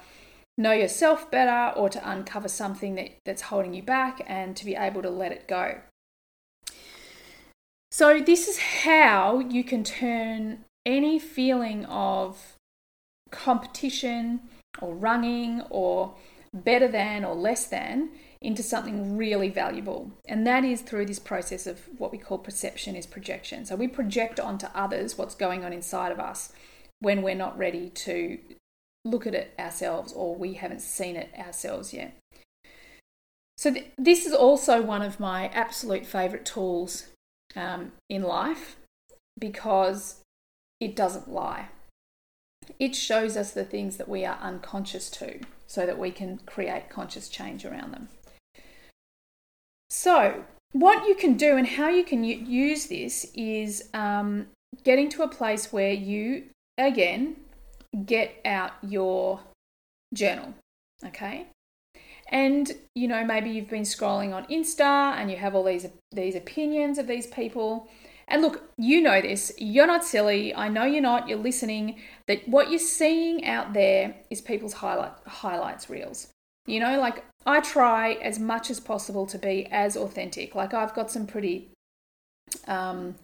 know 0.58 0.72
yourself 0.74 1.32
better 1.32 1.78
or 1.78 1.90
to 1.90 2.10
uncover 2.10 2.48
something 2.48 2.96
that, 2.96 3.10
that's 3.26 3.44
holding 3.44 3.74
you 3.74 3.82
back 3.82 4.22
and 4.28 4.56
to 4.56 4.66
be 4.66 4.76
able 4.76 5.02
to 5.02 5.10
let 5.10 5.32
it 5.32 5.48
go. 5.48 5.78
So, 7.94 8.20
this 8.20 8.48
is 8.48 8.58
how 8.58 9.38
you 9.38 9.64
can 9.64 9.84
turn 9.84 10.66
any 10.84 11.20
feeling 11.20 11.86
of 11.86 12.56
competition 13.30 14.40
or 14.82 14.96
runging 14.96 15.62
or 15.70 16.16
better 16.52 16.88
than 16.88 17.24
or 17.24 17.36
less 17.36 17.68
than 17.68 18.10
into 18.42 18.64
something 18.64 19.16
really 19.16 19.50
valuable. 19.50 20.12
And 20.28 20.48
that 20.48 20.66
is 20.66 20.82
through 20.82 21.06
this 21.06 21.20
process 21.20 21.68
of 21.68 21.82
what 22.00 22.12
we 22.12 22.18
call 22.18 22.40
perception 22.40 22.96
is 22.96 23.06
projection. 23.06 23.64
So 23.64 23.76
we 23.76 23.88
project 23.88 24.40
onto 24.40 24.66
others 24.74 25.16
what's 25.16 25.36
going 25.36 25.64
on 25.64 25.72
inside 25.72 26.12
of 26.12 26.20
us 26.20 26.52
when 27.00 27.22
we're 27.22 27.36
not 27.36 27.56
ready 27.56 27.92
to 27.92 28.40
look 29.06 29.28
at 29.28 29.36
it 29.36 29.54
ourselves 29.60 30.12
or 30.14 30.34
we 30.34 30.56
haven't 30.56 30.82
seen 30.82 31.16
it 31.16 31.30
ourselves 31.38 31.94
yet. 31.94 32.18
So, 33.56 33.72
th- 33.72 33.92
this 34.00 34.26
is 34.26 34.34
also 34.34 34.82
one 34.82 35.04
of 35.04 35.20
my 35.20 35.50
absolute 35.50 36.08
favorite 36.08 36.44
tools 36.44 37.13
um, 37.56 37.92
in 38.10 38.24
life 38.24 38.78
because 39.40 40.22
it 40.80 40.96
doesn't 40.96 41.30
lie. 41.30 41.70
It 42.80 42.96
shows 42.96 43.36
us 43.36 43.52
the 43.52 43.66
things 43.66 43.98
that 43.98 44.08
we 44.08 44.26
are 44.26 44.38
unconscious 44.42 45.10
to 45.12 45.40
so 45.68 45.86
that 45.86 46.00
we 46.00 46.12
can 46.12 46.40
create 46.46 46.90
conscious 46.90 47.30
change 47.30 47.66
around 47.66 47.92
them. 47.92 48.10
So, 49.90 50.46
what 50.72 51.08
you 51.08 51.16
can 51.16 51.36
do 51.36 51.56
and 51.56 51.68
how 51.68 51.90
you 51.90 52.04
can 52.04 52.24
use 52.24 52.88
this 52.88 53.32
is 53.36 53.90
um, 53.94 54.48
getting 54.84 55.10
to 55.10 55.24
a 55.24 55.28
place 55.28 55.72
where 55.72 55.94
you, 55.94 56.46
again, 56.78 57.36
get 58.06 58.36
out 58.44 58.72
your 58.82 59.42
journal, 60.14 60.54
okay? 61.06 61.48
And 62.30 62.72
you 62.96 63.08
know, 63.08 63.24
maybe 63.24 63.50
you've 63.50 63.70
been 63.70 63.84
scrolling 63.84 64.34
on 64.34 64.46
Insta 64.46 65.16
and 65.16 65.30
you 65.30 65.38
have 65.38 65.56
all 65.56 65.64
these 65.64 65.88
these 66.12 66.36
opinions 66.36 66.98
of 66.98 67.08
these 67.08 67.28
people. 67.28 67.90
And 68.28 68.42
look, 68.42 68.70
you 68.78 69.02
know 69.02 69.22
this. 69.22 69.52
You're 69.58 69.88
not 69.88 70.06
silly. 70.06 70.56
I 70.56 70.70
know 70.70 70.86
you're 70.86 71.02
not. 71.02 71.28
You're 71.28 71.38
listening. 71.38 72.00
That 72.28 72.48
what 72.48 72.70
you're 72.70 72.80
seeing 72.80 73.46
out 73.46 73.74
there 73.74 74.16
is 74.30 74.42
people's 74.42 74.74
highlight 74.74 75.14
highlights 75.28 75.90
reels. 75.90 76.30
You 76.66 76.80
know, 76.80 77.00
like 77.00 77.26
I 77.46 77.60
try 77.60 78.14
as 78.14 78.40
much 78.40 78.70
as 78.70 78.80
possible 78.80 79.26
to 79.28 79.38
be 79.38 79.68
as 79.70 79.98
authentic. 79.98 80.56
Like 80.56 80.74
I've 80.74 80.94
got 80.94 81.12
some 81.12 81.28
pretty 81.28 81.70
um, 82.68 83.16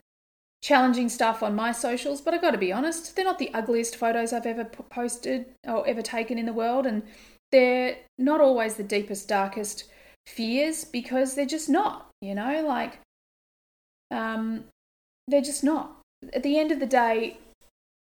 challenging 0.61 1.09
stuff 1.09 1.41
on 1.41 1.55
my 1.55 1.71
socials, 1.71 2.21
but 2.21 2.33
I 2.33 2.37
got 2.37 2.51
to 2.51 2.57
be 2.57 2.73
honest, 2.73 3.15
they're 3.15 3.25
not 3.25 3.39
the 3.39 3.53
ugliest 3.53 3.95
photos 3.95 4.33
I've 4.33 4.45
ever 4.45 4.65
posted 4.65 5.45
or 5.65 5.87
ever 5.87 6.01
taken 6.01 6.37
in 6.37 6.45
the 6.45 6.53
world, 6.53 6.85
and 6.85 7.03
they're 7.51 7.97
not 8.17 8.41
always 8.41 8.75
the 8.75 8.83
deepest, 8.83 9.27
darkest 9.27 9.85
fears 10.27 10.85
because 10.85 11.35
they're 11.35 11.45
just 11.45 11.69
not. 11.69 12.07
You 12.21 12.35
know, 12.35 12.65
like 12.65 12.99
um, 14.11 14.65
they're 15.27 15.41
just 15.41 15.63
not. 15.63 15.97
At 16.33 16.43
the 16.43 16.59
end 16.59 16.71
of 16.71 16.79
the 16.79 16.85
day, 16.85 17.37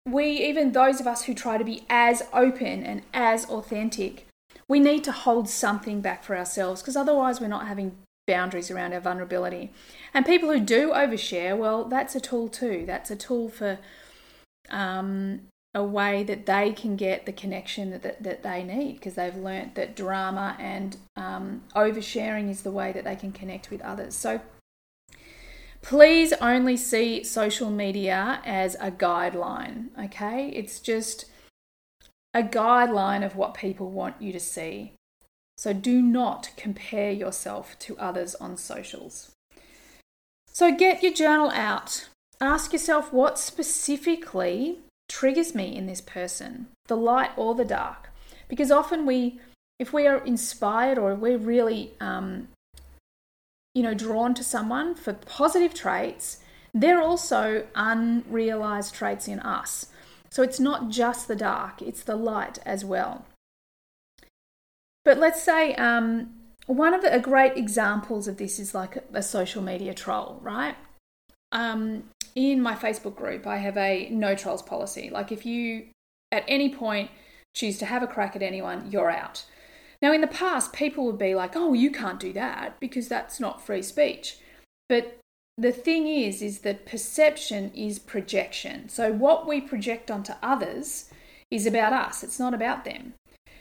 we 0.06 0.25
even 0.48 0.72
those 0.72 1.01
of 1.01 1.08
us 1.08 1.24
who 1.24 1.34
try 1.34 1.58
to 1.58 1.65
be 1.65 1.84
as 1.89 2.24
open 2.34 2.84
and 2.84 3.01
as 3.13 3.46
authentic 3.46 4.27
we 4.67 4.79
need 4.79 5.03
to 5.06 5.12
hold 5.12 5.50
something 5.50 6.01
back 6.01 6.24
for 6.24 6.38
ourselves 6.38 6.82
because 6.82 6.96
otherwise 6.96 7.39
we're 7.39 7.48
not 7.48 7.67
having 7.67 7.98
boundaries 8.25 8.70
around 8.70 8.94
our 8.94 9.00
vulnerability. 9.00 9.72
And 10.13 10.25
people 10.25 10.51
who 10.51 10.60
do 10.60 10.91
overshare, 10.91 11.58
well, 11.58 11.86
that's 11.86 12.15
a 12.15 12.20
tool 12.20 12.50
too. 12.50 12.84
That's 12.86 13.10
a 13.10 13.15
tool 13.15 13.50
for 13.50 13.79
um, 14.70 15.41
a 15.77 15.84
way 15.84 16.24
that 16.24 16.48
they 16.48 16.74
can 16.74 16.96
get 16.96 17.27
the 17.27 17.31
connection 17.31 17.91
that, 17.91 18.01
that, 18.01 18.24
that 18.24 18.41
they 18.41 18.63
need 18.63 18.93
because 18.93 19.13
they've 19.13 19.36
learnt 19.36 19.75
that 19.75 19.96
drama 19.96 20.57
and 20.60 20.98
um, 21.15 21.62
oversharing 21.75 22.50
is 22.50 22.63
the 22.63 22.72
way 22.72 22.92
that 22.92 23.03
they 23.03 23.16
can 23.16 23.31
connect 23.31 23.70
with 23.70 23.79
others. 23.81 24.16
So 24.16 24.42
please 25.83 26.33
only 26.42 26.77
see 26.77 27.24
social 27.24 27.70
media 27.70 28.42
as 28.44 28.74
a 28.81 28.90
guideline, 28.90 29.90
okay? 30.03 30.50
It's 30.50 30.79
just 30.79 31.25
a 32.33 32.42
guideline 32.42 33.24
of 33.24 33.35
what 33.35 33.53
people 33.53 33.92
want 33.92 34.20
you 34.20 34.33
to 34.33 34.40
see. 34.40 34.94
So 35.59 35.74
do 35.74 36.01
not 36.01 36.50
compare 36.57 37.11
yourself 37.11 37.77
to 37.81 37.96
others 38.00 38.33
on 38.33 38.57
socials. 38.57 39.31
So 40.48 40.75
get 40.75 41.03
your 41.03 41.13
journal 41.13 41.51
out. 41.51 42.09
Ask 42.42 42.74
yourself 42.74 43.13
what 43.13 43.37
specifically 43.37 44.79
triggers 45.07 45.55
me 45.55 45.75
in 45.75 45.85
this 45.85 46.01
person, 46.01 46.67
the 46.87 46.98
light 46.98 47.31
or 47.35 47.55
the 47.55 47.65
dark. 47.65 48.09
Because 48.48 48.72
often 48.72 49.05
we, 49.05 49.39
if 49.79 49.93
we 49.93 50.07
are 50.07 50.24
inspired 50.25 50.98
or 50.98 51.15
we're 51.15 51.37
really, 51.37 51.91
um, 52.00 52.48
you 53.74 53.83
know, 53.83 53.93
drawn 53.93 54.33
to 54.33 54.43
someone 54.43 54.96
for 54.96 55.13
positive 55.13 55.74
traits, 55.74 56.39
they're 56.74 57.01
also 57.01 57.65
unrealized 57.75 58.93
traits 58.93 59.27
in 59.27 59.39
us. 59.39 59.87
So 60.29 60.43
it's 60.43 60.59
not 60.59 60.89
just 60.89 61.27
the 61.27 61.35
dark, 61.35 61.81
it's 61.81 62.03
the 62.03 62.15
light 62.15 62.59
as 62.65 62.83
well. 62.83 63.25
But 65.05 65.17
let's 65.17 65.41
say 65.41 65.74
um, 65.75 66.33
one 66.65 66.93
of 66.93 67.01
the 67.01 67.17
great 67.20 67.55
examples 67.55 68.27
of 68.27 68.37
this 68.37 68.59
is 68.59 68.75
like 68.75 68.98
a 69.13 69.24
social 69.24 69.61
media 69.61 69.93
troll, 69.93 70.39
right? 70.41 70.75
Um, 71.51 72.03
in 72.38 72.62
my 72.62 72.76
Facebook 72.76 73.16
group, 73.16 73.48
I 73.48 73.58
have 73.58 73.78
a 73.78 74.08
no 74.10 74.36
trolls 74.36 74.62
policy. 74.62 75.10
Like 75.10 75.32
if 75.32 75.46
you 75.46 75.88
at 76.32 76.46
any 76.48 76.74
point 76.74 77.10
choose 77.56 77.78
to 77.80 77.86
have 77.86 78.04
a 78.04 78.08
crack 78.08 78.36
at 78.36 78.44
anyone, 78.44 78.92
you're 78.92 79.10
out. 79.10 79.44
Now, 80.02 80.14
in 80.14 80.22
the 80.22 80.28
past, 80.28 80.74
people 80.74 81.08
would 81.08 81.18
be 81.18 81.34
like, 81.34 81.56
oh, 81.56 81.74
you 81.74 81.90
can't 81.90 82.20
do 82.20 82.32
that 82.34 82.80
because 82.80 83.08
that's 83.08 83.40
not 83.40 83.66
free 83.66 83.82
speech. 83.82 84.38
But 84.88 85.18
the 85.58 85.72
thing 85.72 86.08
is 86.08 86.42
is 86.42 86.60
that 86.60 86.86
perception 86.86 87.72
is 87.74 87.98
projection 87.98 88.88
so 88.88 89.12
what 89.12 89.48
we 89.48 89.60
project 89.60 90.12
onto 90.12 90.34
others 90.42 91.10
is 91.50 91.66
about 91.66 91.94
us 91.94 92.24
it's 92.24 92.40
not 92.40 92.54
about 92.54 92.86
them 92.86 93.14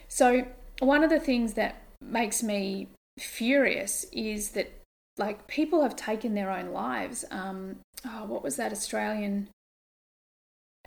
so 0.08 0.46
one 0.80 1.02
of 1.02 1.10
the 1.10 1.20
things 1.20 1.54
that 1.54 1.82
makes 2.02 2.42
me 2.42 2.88
furious 3.18 4.04
is 4.12 4.50
that 4.50 4.70
like 5.18 5.46
people 5.46 5.82
have 5.82 5.96
taken 5.96 6.34
their 6.34 6.50
own 6.50 6.72
lives 6.72 7.24
um 7.30 7.76
oh 8.06 8.24
what 8.26 8.42
was 8.42 8.56
that 8.56 8.72
australian 8.72 9.48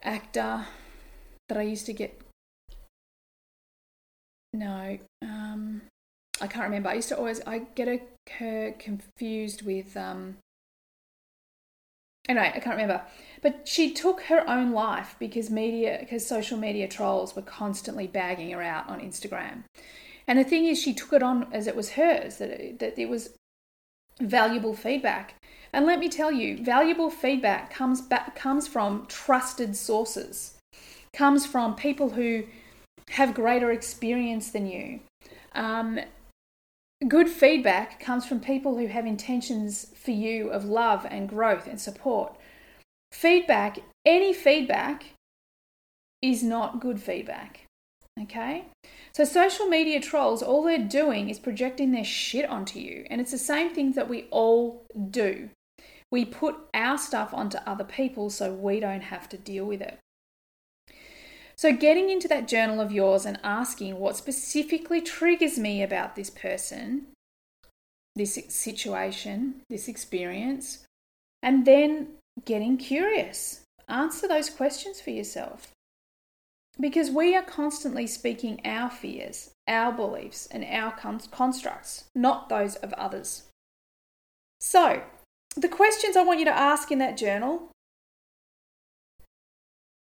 actor 0.04 0.66
that 1.48 1.58
i 1.58 1.62
used 1.62 1.86
to 1.86 1.94
get 1.94 2.22
no 4.54 4.98
um 5.22 5.82
i 6.42 6.48
can't 6.48 6.66
remember 6.66 6.90
i 6.90 6.94
used 6.94 7.10
to 7.10 7.18
always 7.18 7.42
i 7.46 7.60
get 7.76 8.02
her 8.40 8.72
confused 8.80 9.64
with 9.64 9.98
um 9.98 10.38
anyway, 12.30 12.52
I 12.56 12.60
can't 12.60 12.78
remember. 12.78 13.02
But 13.42 13.68
she 13.68 13.92
took 13.92 14.22
her 14.24 14.48
own 14.48 14.72
life 14.72 15.16
because 15.20 15.50
media, 15.50 15.98
because 16.00 16.26
social 16.26 16.58
media 16.58 16.88
trolls 16.88 17.36
were 17.36 17.42
constantly 17.42 18.08
bagging 18.08 18.52
her 18.52 18.62
out 18.62 18.88
on 18.88 19.02
Instagram. 19.02 19.64
And 20.28 20.38
the 20.38 20.44
thing 20.44 20.66
is, 20.66 20.80
she 20.80 20.94
took 20.94 21.12
it 21.12 21.24
on 21.24 21.48
as 21.52 21.66
it 21.66 21.76
was 21.76 21.92
hers, 21.92 22.38
that 22.38 22.50
it, 22.52 22.80
that 22.80 23.00
it 23.00 23.10
was 23.10 23.32
valuable 24.20 24.74
feedback. 24.74 25.36
And 25.72 25.86
let 25.86 26.00
me 26.00 26.10
tell 26.10 26.32
you, 26.32 26.64
valuable 26.64 27.10
feedback 27.10 27.72
comes 27.72 28.02
back 28.02 28.36
comes 28.36 28.68
from 28.68 29.06
trusted 29.08 29.76
sources, 29.76 30.58
comes 31.14 31.46
from 31.46 31.76
people 31.76 32.10
who 32.12 32.44
have 33.10 33.34
greater 33.34 33.72
experience 33.72 34.52
than 34.52 34.66
you. 34.68 35.00
Um, 35.54 36.00
Good 37.08 37.30
feedback 37.30 38.02
comes 38.02 38.26
from 38.26 38.42
people 38.42 38.78
who 38.78 38.88
have 38.88 39.06
intentions 39.06 39.88
for 39.96 40.12
you 40.12 40.50
of 40.50 40.66
love 40.66 41.08
and 41.10 41.30
growth 41.30 41.66
and 41.66 41.80
support. 41.80 42.36
Feedback, 43.14 43.80
any 44.06 44.34
feedback, 44.34 45.14
is 46.22 46.44
not 46.44 46.82
good 46.82 47.02
feedback. 47.02 47.62
Okay? 48.22 48.66
So, 49.14 49.24
social 49.24 49.68
media 49.68 50.00
trolls, 50.00 50.44
all 50.44 50.64
they're 50.64 50.78
doing 50.78 51.30
is 51.30 51.40
projecting 51.40 51.92
their 51.92 52.04
shit 52.04 52.50
onto 52.50 52.80
you. 52.80 53.06
And 53.10 53.20
it's 53.22 53.32
the 53.32 53.38
same 53.38 53.74
thing 53.74 53.94
that 53.94 54.10
we 54.10 54.28
all 54.32 54.86
do. 55.10 55.50
We 56.12 56.26
put 56.26 56.56
our 56.74 56.98
stuff 56.98 57.34
onto 57.34 57.60
other 57.66 57.84
people 57.84 58.30
so 58.30 58.52
we 58.54 58.80
don't 58.80 59.02
have 59.02 59.30
to 59.30 59.38
deal 59.38 59.66
with 59.66 59.82
it. 59.82 60.00
So, 61.56 61.74
getting 61.74 62.10
into 62.10 62.28
that 62.30 62.48
journal 62.48 62.80
of 62.80 62.92
yours 62.92 63.26
and 63.26 63.40
asking 63.44 64.00
what 64.00 64.16
specifically 64.16 65.02
triggers 65.02 65.60
me 65.60 65.84
about 65.84 66.16
this 66.16 66.30
person, 66.30 67.08
this 68.16 68.40
situation, 68.48 69.62
this 69.70 69.88
experience, 69.88 70.86
and 71.44 71.66
then 71.66 72.16
getting 72.46 72.78
curious. 72.78 73.62
Answer 73.88 74.28
those 74.28 74.50
questions 74.50 75.02
for 75.02 75.10
yourself. 75.10 75.72
Because 76.80 77.12
we 77.12 77.36
are 77.36 77.44
constantly 77.44 78.08
speaking 78.08 78.62
our 78.64 78.90
fears, 78.90 79.52
our 79.68 79.92
beliefs, 79.92 80.48
and 80.50 80.64
our 80.64 80.92
constructs, 80.92 82.06
not 82.16 82.48
those 82.48 82.76
of 82.78 82.94
others. 82.94 83.44
So, 84.62 85.04
the 85.58 85.68
questions 85.68 86.16
I 86.16 86.24
want 86.24 86.40
you 86.40 86.46
to 86.46 86.58
ask 86.58 86.92
in 86.92 87.00
that 87.00 87.18
journal 87.18 87.72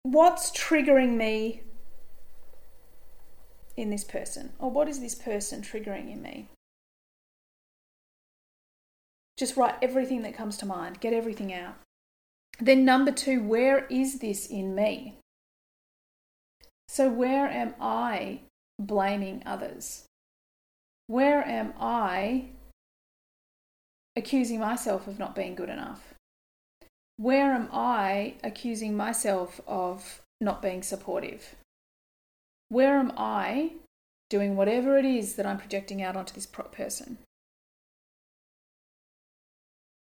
what's 0.03 0.51
triggering 0.51 1.15
me 1.17 1.61
in 3.77 3.91
this 3.91 4.03
person? 4.03 4.51
Or 4.59 4.69
what 4.69 4.89
is 4.89 4.99
this 4.99 5.15
person 5.15 5.61
triggering 5.61 6.11
in 6.11 6.21
me? 6.21 6.47
Just 9.37 9.55
write 9.55 9.75
everything 9.81 10.23
that 10.23 10.35
comes 10.35 10.57
to 10.57 10.65
mind, 10.65 10.99
get 10.99 11.13
everything 11.13 11.53
out. 11.53 11.75
Then, 12.59 12.83
number 12.83 13.11
two, 13.11 13.43
where 13.43 13.85
is 13.85 14.17
this 14.17 14.47
in 14.47 14.73
me? 14.73 15.19
So, 16.87 17.09
where 17.09 17.47
am 17.47 17.75
I 17.79 18.41
blaming 18.79 19.43
others? 19.45 20.05
Where 21.07 21.45
am 21.47 21.73
I 21.79 22.49
accusing 24.15 24.59
myself 24.59 25.07
of 25.07 25.19
not 25.19 25.35
being 25.35 25.55
good 25.55 25.69
enough? 25.69 26.13
Where 27.17 27.53
am 27.53 27.69
I 27.71 28.35
accusing 28.43 28.95
myself 28.95 29.61
of 29.67 30.21
not 30.41 30.61
being 30.61 30.83
supportive? 30.83 31.55
Where 32.69 32.97
am 32.97 33.13
I 33.17 33.71
doing 34.29 34.55
whatever 34.55 34.97
it 34.97 35.05
is 35.05 35.35
that 35.35 35.45
I'm 35.45 35.57
projecting 35.57 36.01
out 36.01 36.15
onto 36.15 36.33
this 36.33 36.45
person? 36.45 37.17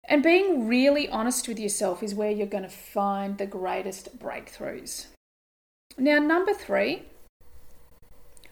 And 0.08 0.22
being 0.22 0.68
really 0.68 1.08
honest 1.08 1.48
with 1.48 1.58
yourself 1.58 2.02
is 2.02 2.14
where 2.14 2.30
you're 2.30 2.46
going 2.46 2.62
to 2.62 2.68
find 2.68 3.38
the 3.38 3.46
greatest 3.46 4.18
breakthroughs. 4.18 5.06
Now, 5.98 6.18
number 6.18 6.52
three, 6.52 7.04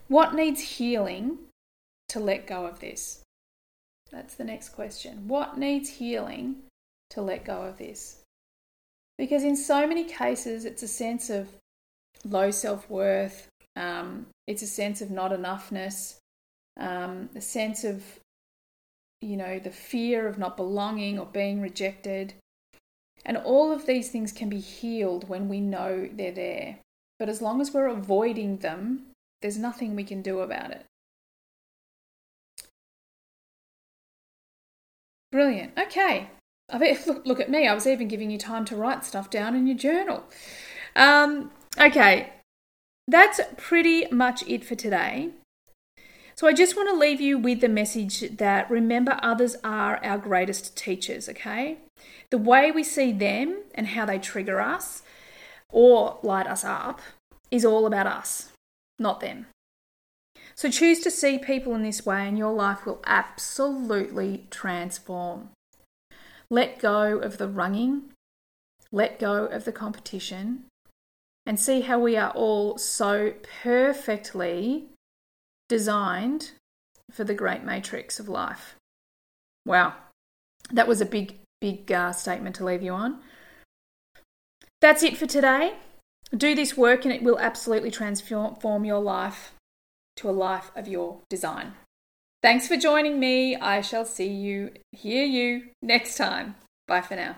what 0.09 0.35
needs 0.35 0.61
healing 0.61 1.38
to 2.09 2.20
let 2.20 2.46
go 2.46 2.66
of 2.66 2.80
this? 2.80 3.20
That's 4.11 4.35
the 4.35 4.44
next 4.44 4.70
question. 4.70 5.28
What 5.28 5.59
needs 5.59 5.88
healing 5.88 6.57
to 7.11 7.20
let 7.20 7.44
go 7.44 7.62
of 7.62 7.78
this? 7.78 8.20
Because 9.18 9.44
in 9.44 9.57
so 9.57 9.87
many 9.87 10.04
cases, 10.04 10.64
it's 10.64 10.83
a 10.83 10.88
sense 10.88 11.30
of 11.30 11.48
low 12.24 12.50
self 12.50 12.88
worth, 12.88 13.48
um, 13.76 14.26
it's 14.46 14.62
a 14.62 14.66
sense 14.66 15.00
of 15.00 15.11
not 15.11 15.30
enoughness, 15.33 16.16
um, 16.78 17.28
a 17.35 17.40
sense 17.40 17.85
of 17.85 18.02
you 19.24 19.37
know, 19.37 19.59
the 19.59 19.70
fear 19.70 20.28
of 20.28 20.38
not 20.38 20.57
belonging 20.57 21.18
or 21.18 21.26
being 21.26 21.61
rejected. 21.61 22.35
And 23.24 23.38
all 23.38 23.72
of 23.72 23.87
these 23.87 24.11
things 24.11 24.33
can 24.33 24.48
be 24.50 24.61
healed 24.61 25.28
when 25.28 25.48
we 25.48 25.61
know 25.61 26.09
they're 26.12 26.30
there. 26.30 26.78
But 27.25 27.31
as 27.31 27.41
long 27.41 27.63
as 27.63 27.73
we're 27.73 27.87
avoiding 27.87 28.59
them, 28.59 29.07
there's 29.41 29.57
nothing 29.57 29.97
we 29.97 30.05
can 30.05 30.21
do 30.21 30.41
about 30.41 30.73
it. 30.73 30.85
Brilliant. 35.33 35.73
Okay. 35.79 36.29
I 36.71 36.99
look, 37.07 37.25
look 37.25 37.41
at 37.41 37.49
me. 37.49 37.67
I 37.67 37.73
was 37.73 37.87
even 37.87 38.09
giving 38.09 38.31
you 38.31 38.37
time 38.37 38.67
to 38.67 38.77
write 38.77 39.07
stuff 39.07 39.31
down 39.31 39.57
in 39.57 39.67
your 39.67 39.79
journal. 39.79 40.25
Um, 40.97 41.51
okay. 41.81 42.35
That's 43.09 43.41
pretty 43.57 44.07
much 44.11 44.47
it 44.47 44.63
for 44.63 44.75
today. 44.75 45.31
So 46.35 46.47
I 46.47 46.53
just 46.53 46.77
want 46.77 46.91
to 46.91 46.95
leave 46.95 47.23
you 47.23 47.39
with 47.39 47.63
the 47.63 47.71
message 47.71 48.37
that 48.37 48.71
remember, 48.71 49.19
others 49.23 49.57
are 49.65 49.97
our 50.05 50.19
greatest 50.19 50.77
teachers, 50.77 51.31
okay? 51.31 51.79
The 52.29 52.37
way 52.37 52.71
we 52.71 52.85
see 52.85 53.13
them 53.13 53.63
and 53.75 53.87
how 53.87 54.05
they 54.05 54.19
trigger 54.19 54.61
us 54.61 55.04
or 55.72 56.18
light 56.22 56.46
us 56.46 56.64
up 56.64 57.00
is 57.50 57.64
all 57.64 57.87
about 57.87 58.07
us, 58.07 58.53
not 58.98 59.20
them. 59.20 59.46
So 60.55 60.70
choose 60.70 61.00
to 61.00 61.11
see 61.11 61.38
people 61.38 61.74
in 61.74 61.83
this 61.83 62.07
way, 62.07 62.29
and 62.29 62.38
your 62.38 62.53
life 62.53 62.87
will 62.87 63.03
absolutely 63.05 64.46
transform. 64.50 65.50
Let 66.50 66.79
go 66.79 67.18
of 67.18 67.38
the 67.38 67.48
runging, 67.48 68.12
let 68.92 69.18
go 69.18 69.46
of 69.46 69.64
the 69.64 69.72
competition, 69.72 70.64
and 71.44 71.59
see 71.59 71.83
how 71.83 71.98
we 71.98 72.16
are 72.16 72.31
all 72.31 72.79
so 72.79 73.35
perfectly 73.62 74.87
designed 75.68 76.53
for 77.11 77.24
the 77.24 77.35
great 77.35 77.64
matrix 77.64 78.20
of 78.20 78.29
life. 78.29 78.77
Wow, 79.66 79.94
that 80.70 80.88
was 80.88 81.00
a 81.00 81.07
big, 81.07 81.38
big 81.61 81.90
uh, 81.90 82.12
statement 82.12 82.55
to 82.57 82.64
leave 82.64 82.83
you 82.83 82.92
on. 82.92 83.20
That's 84.85 85.03
it 85.03 85.16
for 85.16 85.25
today. 85.25 85.73
Do 86.37 86.55
this 86.55 86.77
work 86.77 87.07
and 87.07 87.14
it 87.14 87.23
will 87.23 87.38
absolutely 87.38 87.90
transform 87.90 88.85
your 88.85 88.99
life 88.99 89.55
to 90.16 90.29
a 90.29 90.31
life 90.31 90.70
of 90.77 90.87
your 90.87 91.23
design. 91.31 91.73
Thanks 92.42 92.68
for 92.68 92.77
joining 92.77 93.18
me. 93.18 93.57
I 93.57 93.81
shall 93.81 94.05
see 94.05 94.29
you, 94.29 94.73
hear 94.92 95.25
you 95.25 95.68
next 95.81 96.18
time. 96.18 96.57
Bye 96.87 97.01
for 97.01 97.16
now. 97.16 97.37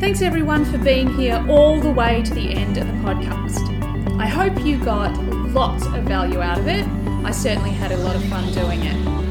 Thanks 0.00 0.22
everyone 0.22 0.64
for 0.64 0.78
being 0.78 1.12
here 1.12 1.44
all 1.46 1.78
the 1.78 1.92
way 1.92 2.22
to 2.22 2.32
the 2.32 2.54
end 2.54 2.78
of 2.78 2.86
the 2.86 2.94
podcast. 2.94 4.18
I 4.18 4.26
hope 4.26 4.64
you 4.64 4.82
got 4.82 5.14
lots 5.52 5.84
of 5.84 6.04
value 6.04 6.40
out 6.40 6.58
of 6.58 6.66
it. 6.66 6.86
I 7.26 7.30
certainly 7.30 7.72
had 7.72 7.92
a 7.92 7.98
lot 7.98 8.16
of 8.16 8.24
fun 8.24 8.50
doing 8.54 8.80
it. 8.84 9.25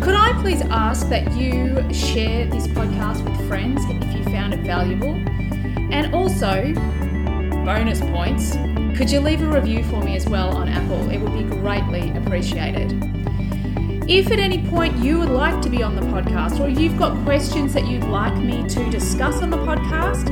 Could 0.00 0.14
I 0.14 0.32
please 0.40 0.60
ask 0.62 1.08
that 1.08 1.36
you 1.36 1.74
share 1.92 2.46
this 2.46 2.66
podcast 2.68 3.24
with 3.24 3.48
friends 3.48 3.82
if 3.86 4.16
you 4.16 4.24
found 4.24 4.54
it 4.54 4.60
valuable? 4.60 5.14
And 5.92 6.14
also, 6.14 6.72
bonus 7.64 8.00
points, 8.00 8.52
could 8.96 9.10
you 9.10 9.20
leave 9.20 9.42
a 9.42 9.46
review 9.46 9.82
for 9.84 10.02
me 10.02 10.14
as 10.16 10.26
well 10.26 10.56
on 10.56 10.68
Apple? 10.68 11.10
It 11.10 11.18
would 11.18 11.32
be 11.32 11.42
greatly 11.42 12.10
appreciated. 12.16 12.92
If 14.08 14.30
at 14.30 14.38
any 14.38 14.64
point 14.68 14.96
you 14.98 15.18
would 15.18 15.30
like 15.30 15.60
to 15.62 15.68
be 15.68 15.82
on 15.82 15.96
the 15.96 16.02
podcast 16.02 16.60
or 16.60 16.68
you've 16.68 16.96
got 16.96 17.16
questions 17.24 17.74
that 17.74 17.86
you'd 17.88 18.04
like 18.04 18.36
me 18.36 18.68
to 18.68 18.90
discuss 18.90 19.42
on 19.42 19.50
the 19.50 19.56
podcast, 19.56 20.26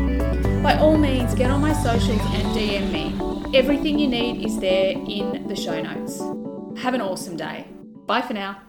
by 0.63 0.79
all 0.79 0.97
means 0.97 1.35
get 1.35 1.51
on 1.51 1.61
my 1.61 1.73
socials 1.73 2.21
and 2.21 2.57
DM 2.57 2.93
me. 2.93 3.59
Everything 3.59 3.99
you 3.99 4.09
need 4.09 4.47
is 4.47 4.59
there 4.59 4.93
in 4.93 5.47
the 5.49 5.57
show 5.57 5.81
notes. 5.83 6.21
Have 6.81 6.95
an 6.95 7.01
awesome 7.01 7.37
day. 7.37 7.67
Bye 8.07 8.23
for 8.23 8.35
now. 8.35 8.61